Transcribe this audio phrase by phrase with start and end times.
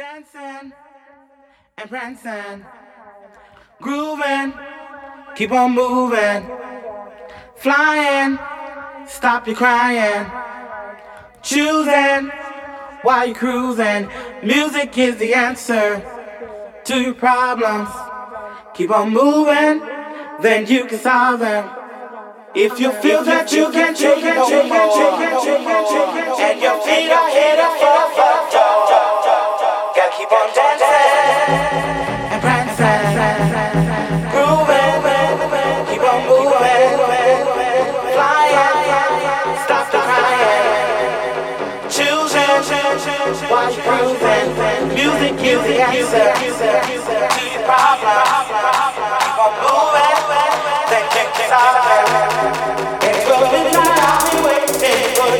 [0.00, 0.72] Dancing
[1.76, 2.64] and prancing,
[3.82, 4.54] grooving,
[5.34, 6.50] keep on moving,
[7.56, 8.38] flying,
[9.06, 10.24] stop your crying,
[11.42, 12.30] choosing
[13.02, 14.08] while you're cruising.
[14.42, 16.02] Music is the answer
[16.84, 17.90] to your problems.
[18.72, 19.86] Keep on moving,
[20.40, 21.68] then you can solve them.
[22.54, 26.04] If you feel that you can, you can, you can, you can, you can, you
[26.16, 28.90] can, and your feet are headed for the door.
[28.90, 28.99] Gotta
[30.20, 31.56] keep on dancing.
[32.28, 33.08] And prancing,
[34.32, 35.00] grooving,
[35.88, 37.00] keep on moving,
[38.12, 38.84] flying,
[39.64, 42.52] stop the crying, choosing.
[43.48, 44.48] You're cruising.
[44.92, 46.28] Music is the answer.
[47.32, 48.44] To your problem.
[49.24, 50.20] Keep on moving,
[50.90, 51.04] then
[51.48, 52.08] solve it.
[53.08, 55.08] It's twelve midnight, I'll be waiting.
[55.16, 55.32] For.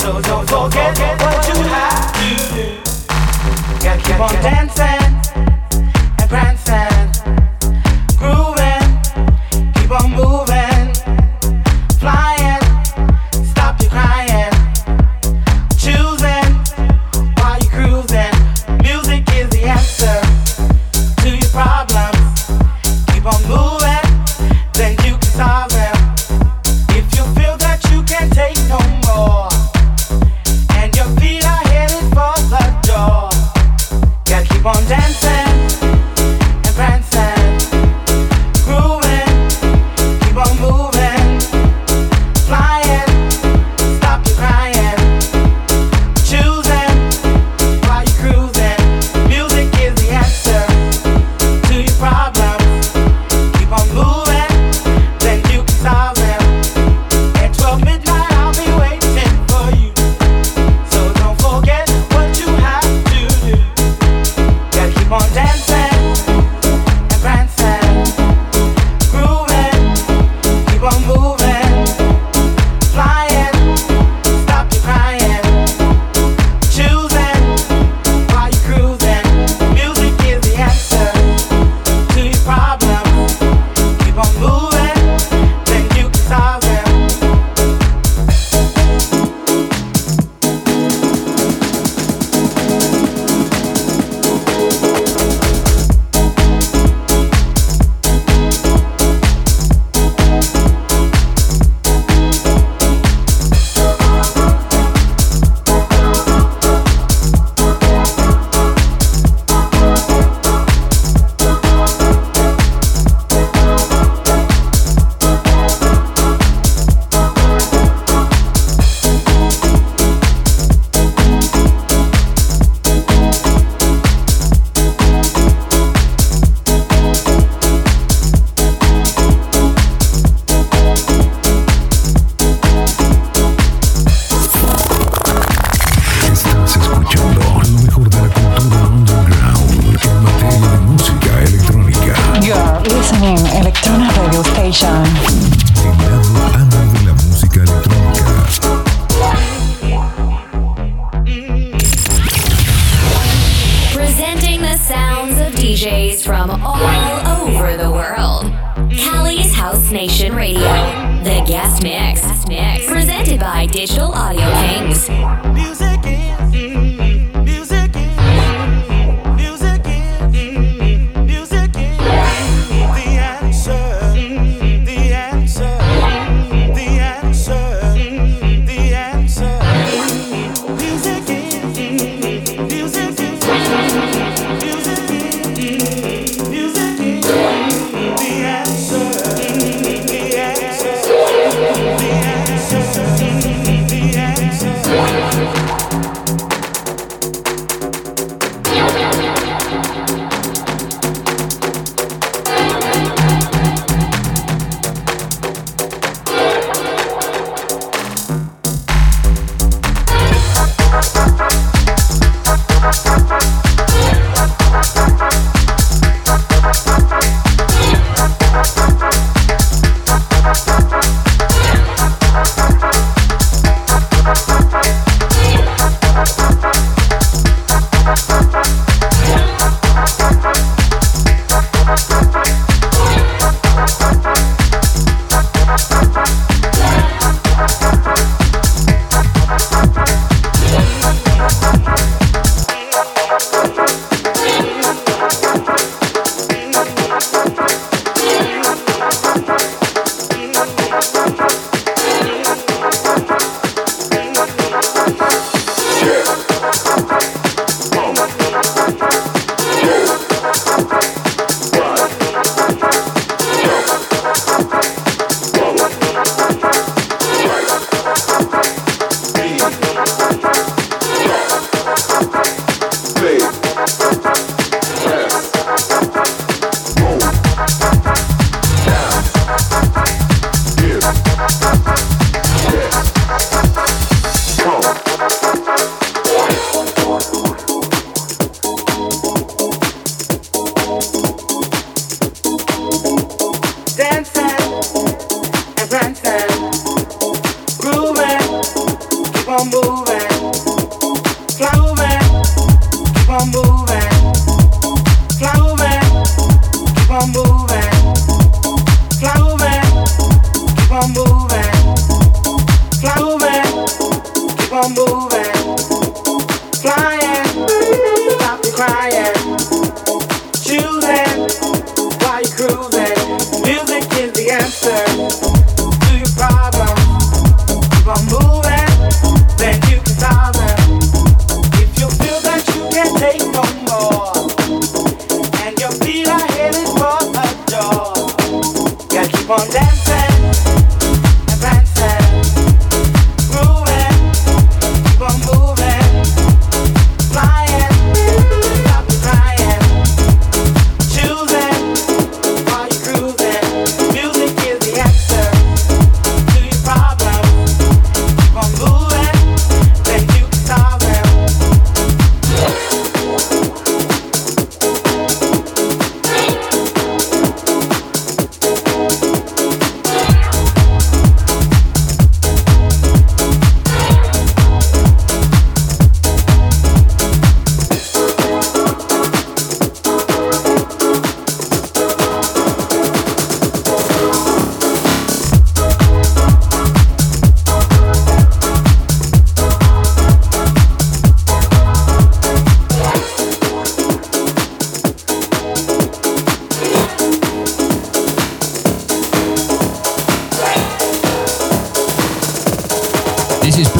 [0.00, 1.91] So don't forget what you have
[4.04, 5.21] keep on dancing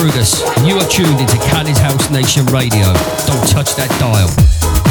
[0.02, 2.93] Krugus, and you are tuned into Cali's House Nation Radio.
[3.25, 4.81] Don't touch that dial.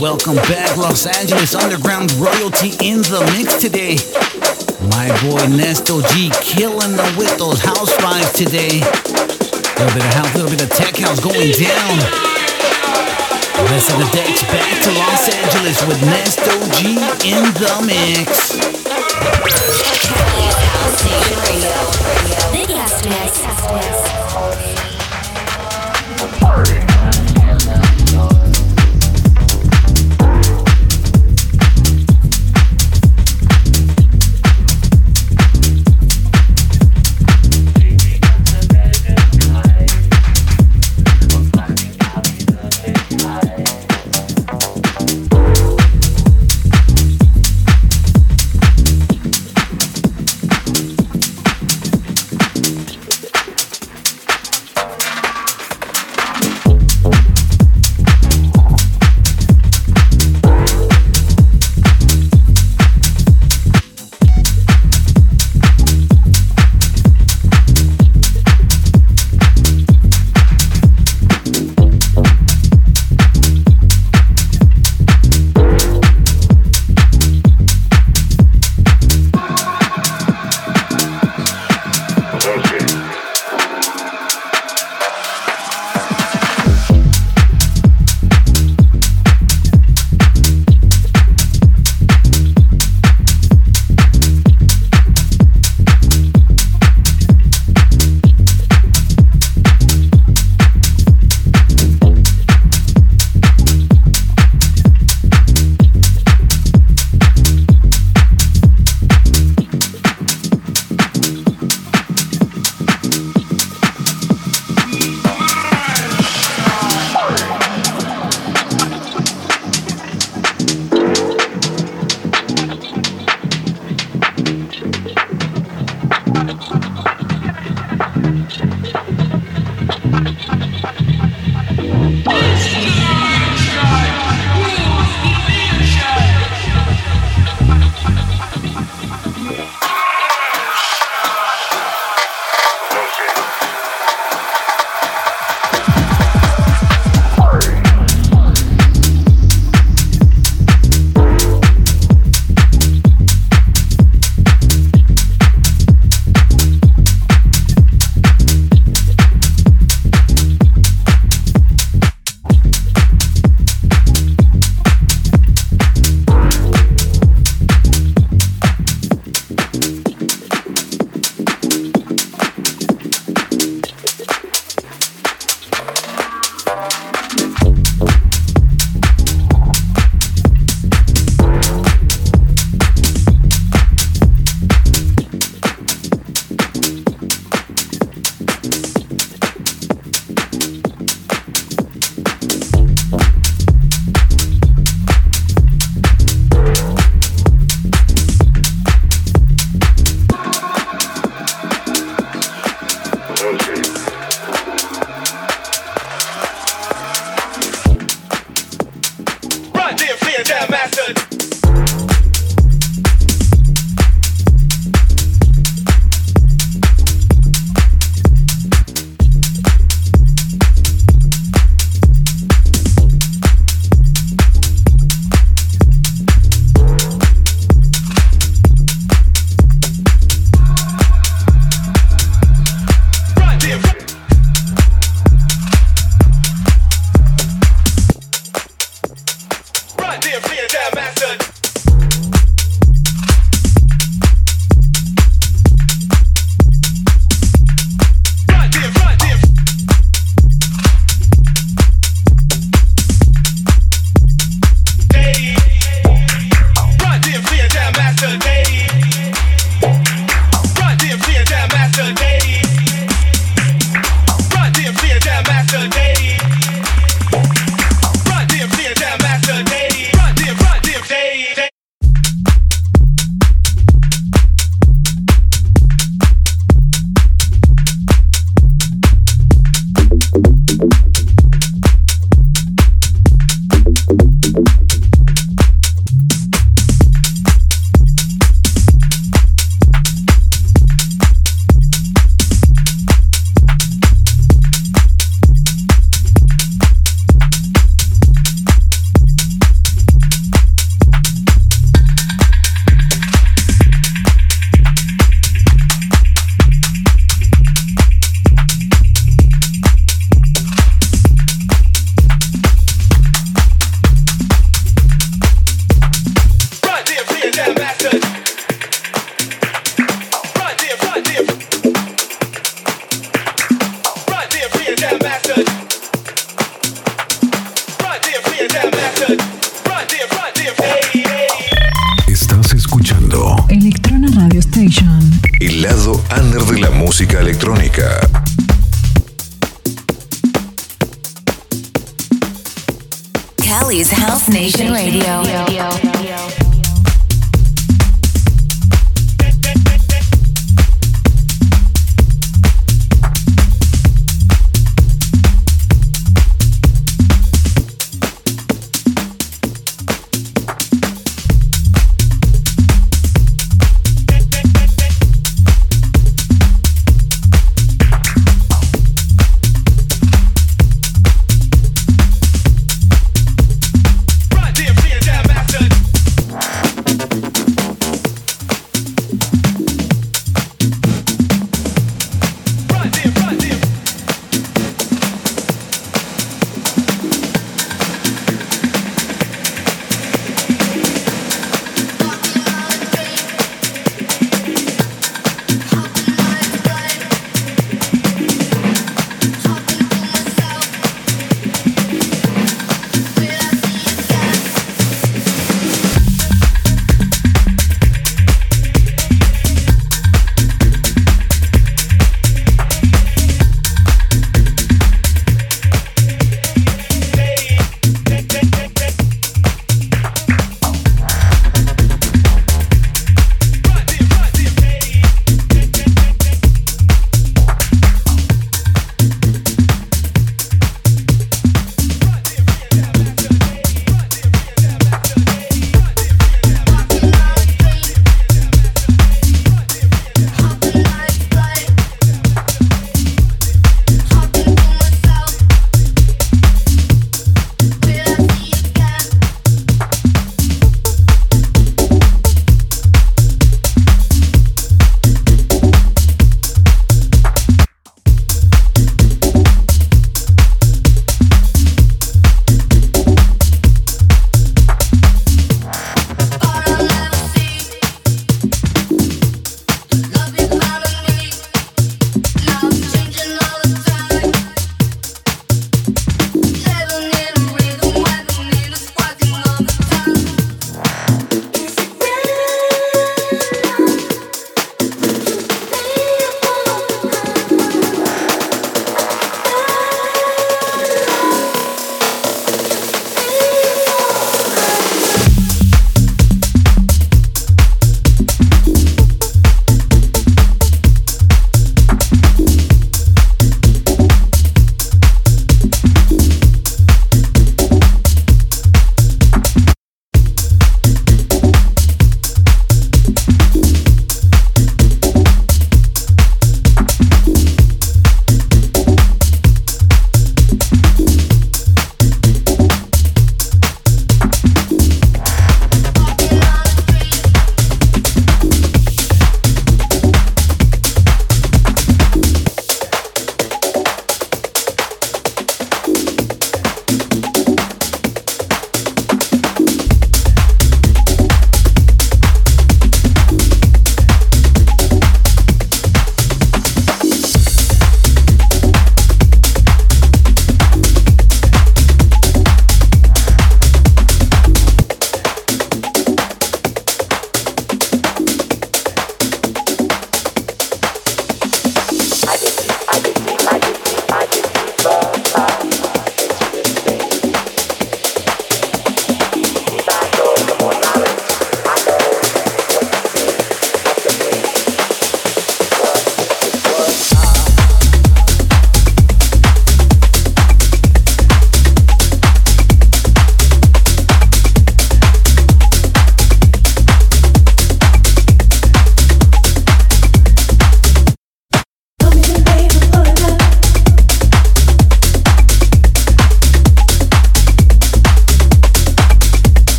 [0.00, 3.96] Welcome back Los Angeles Underground Royalty in the mix today.
[4.90, 8.82] My boy Nesto G killing them with those house vibes today.
[8.82, 8.84] A
[9.80, 11.96] little bit of house, a little bit of tech house going down.
[13.56, 18.58] The rest of the decks back to Los Angeles with Nesto G in the mix.
[22.52, 24.01] The guest mix.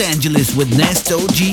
[0.00, 1.47] Angeles with Nesto G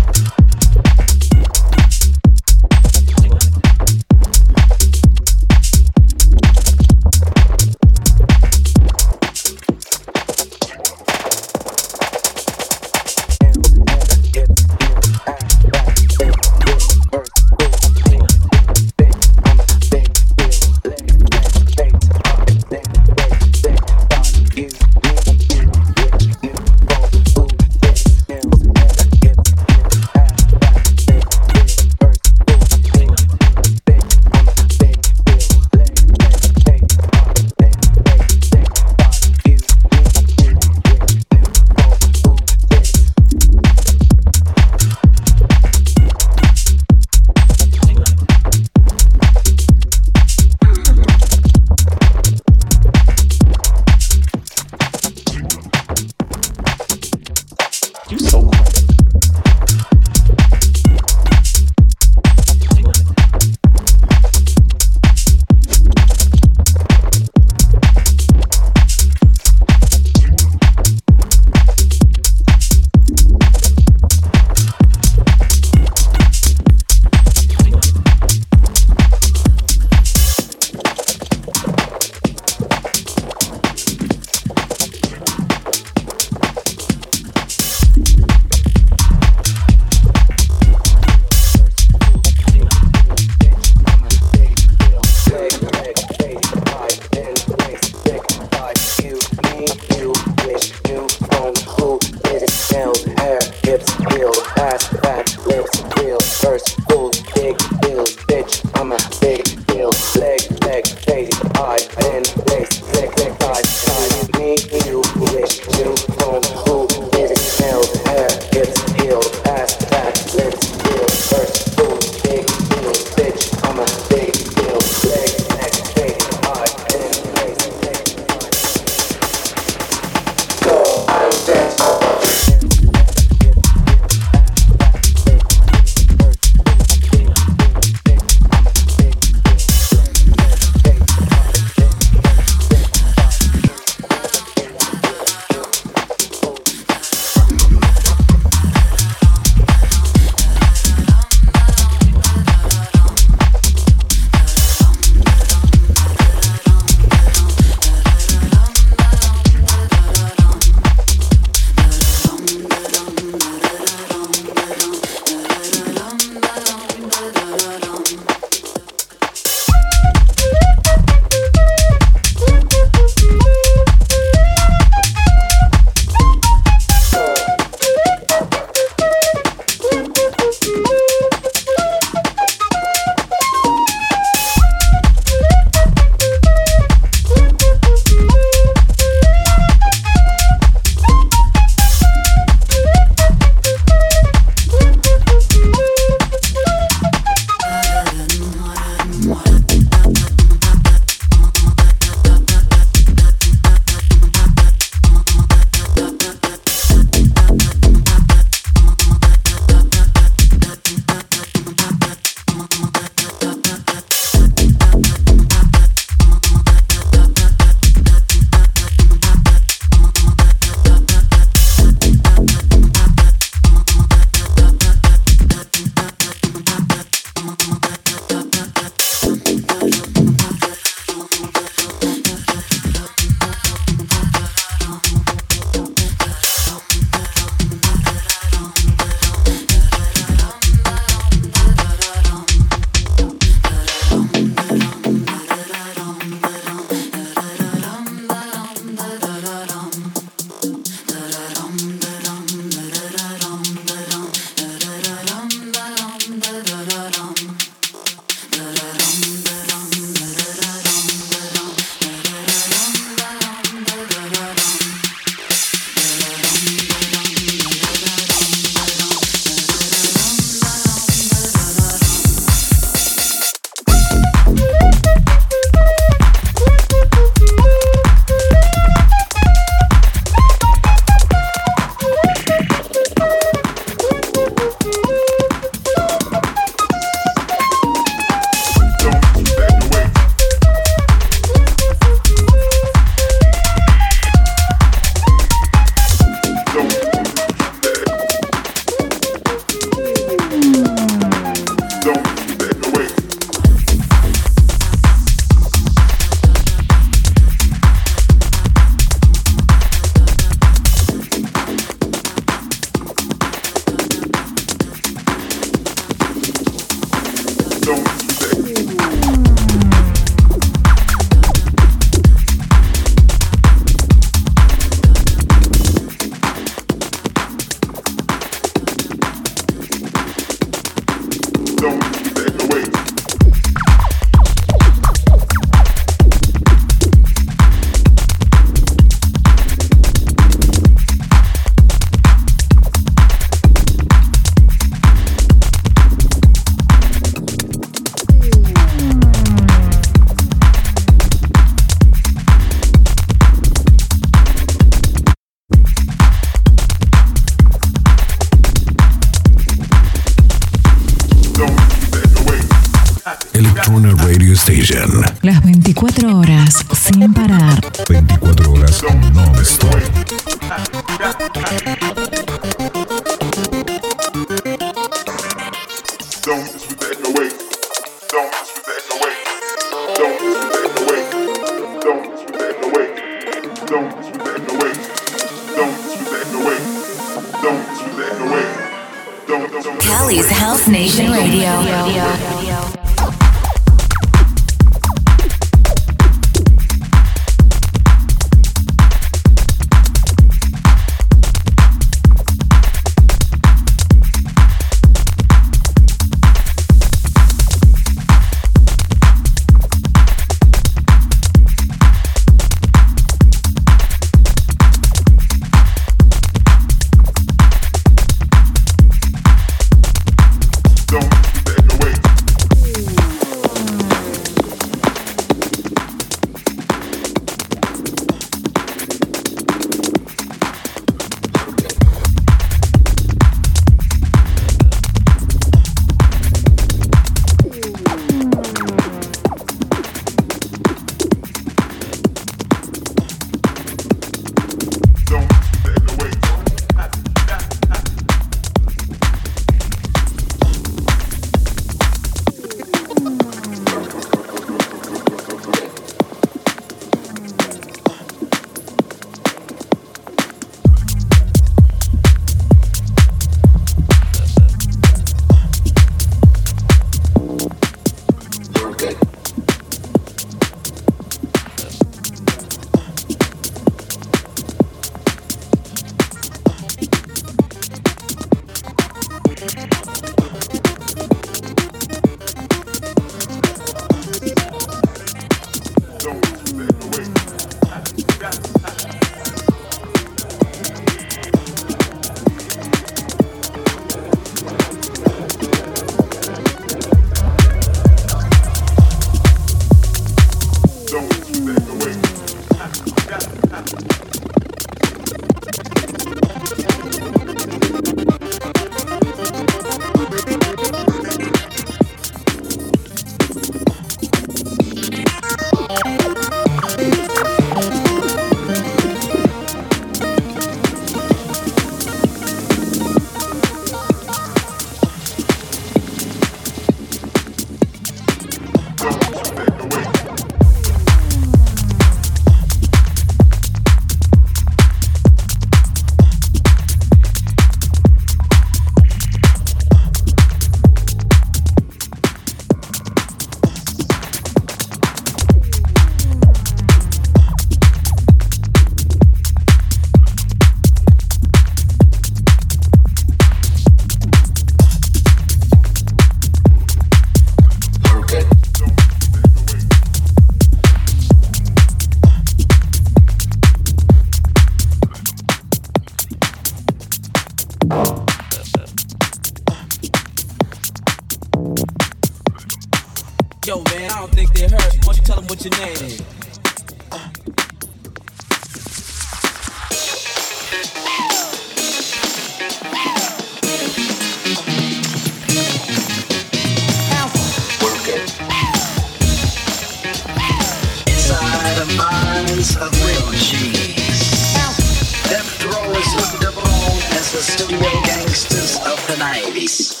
[599.71, 600.00] Peace.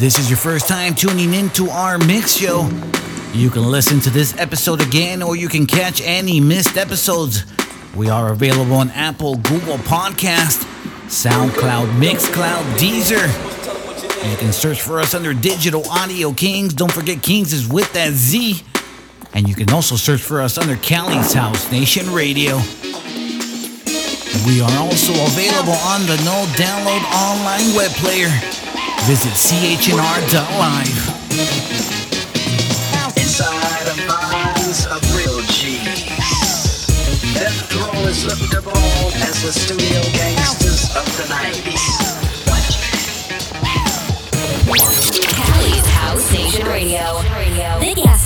[0.00, 2.70] If this is your first time tuning into our mix show,
[3.34, 7.44] you can listen to this episode again or you can catch any missed episodes.
[7.94, 10.64] We are available on Apple, Google Podcast,
[11.04, 13.26] SoundCloud, Mixcloud, Deezer.
[14.30, 16.72] You can search for us under Digital Audio Kings.
[16.72, 18.62] Don't forget Kings is with that Z.
[19.34, 22.56] And you can also search for us under Cali's House Nation Radio.
[24.46, 28.59] We are also available on the No Download online web player.
[29.06, 30.98] Visit chnr.live.
[33.16, 36.86] Inside the minds of real G's.
[37.34, 38.76] Death row is lookable
[39.16, 42.10] as the studio gangsters of the 90s.
[45.34, 47.22] Cali's House Nation Radio.
[47.80, 48.19] The guest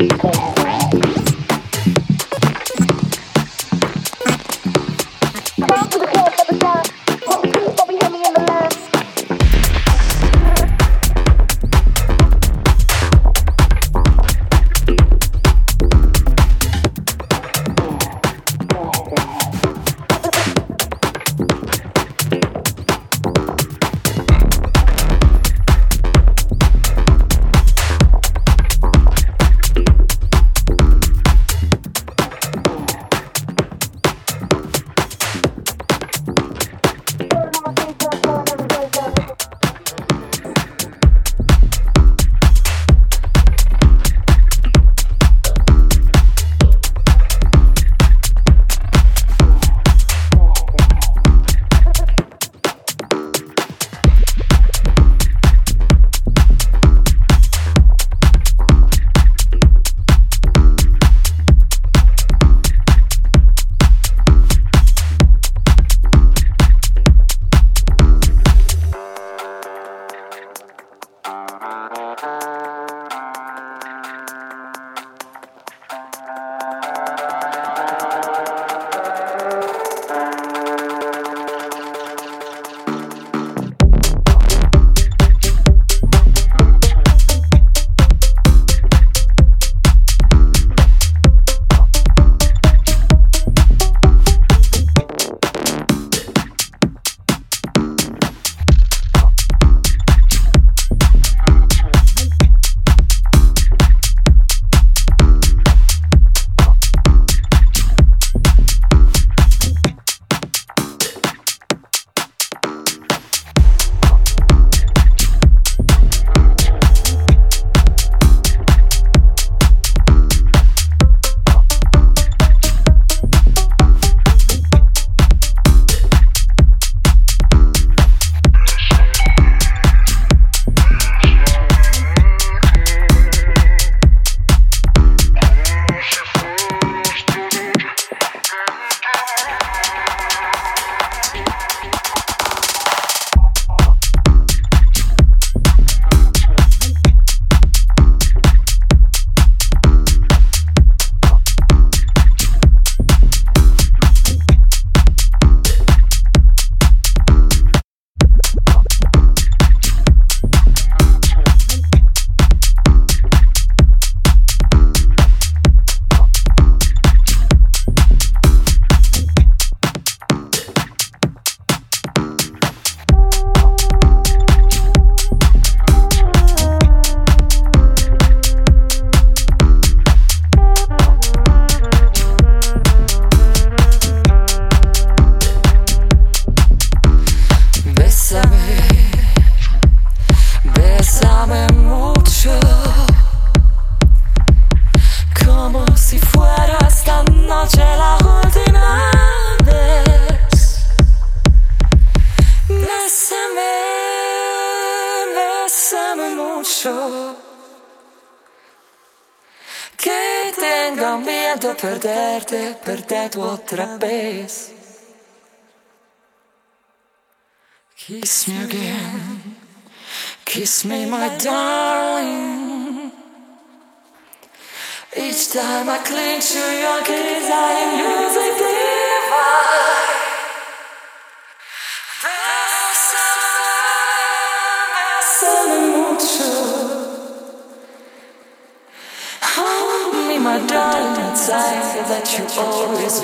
[0.00, 0.49] Nicolás.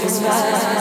[0.09, 0.75] satisfied.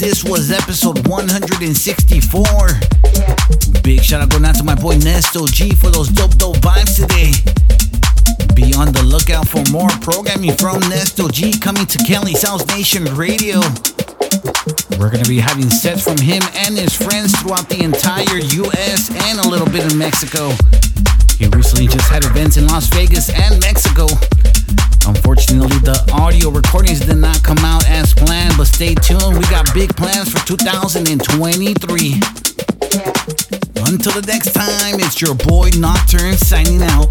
[0.00, 2.42] This was episode 164.
[3.82, 6.96] Big shout out going out to my boy Nesto G for those dope, dope vibes
[6.96, 7.30] today.
[8.56, 13.04] Be on the lookout for more programming from Nesto G coming to Cali's House Nation
[13.14, 13.60] Radio.
[14.98, 19.10] We're going to be having sets from him and his friends throughout the entire US
[19.28, 20.50] and a little bit in Mexico.
[21.38, 24.08] He recently just had events in Las Vegas and Mexico.
[25.10, 29.34] Unfortunately, the audio recordings did not come out as planned, but stay tuned.
[29.36, 32.14] We got big plans for 2023.
[33.90, 37.10] Until the next time, it's your boy Nocturne signing out.